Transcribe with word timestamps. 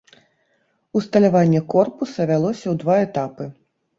Усталяванне 0.99 1.61
корпуса 1.75 2.21
вялося 2.31 2.67
ў 2.71 2.75
два 2.85 2.95
этапы. 3.05 3.51